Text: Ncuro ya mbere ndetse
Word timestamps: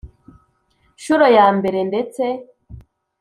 Ncuro 0.97 1.27
ya 1.37 1.47
mbere 1.57 1.79
ndetse 1.89 2.23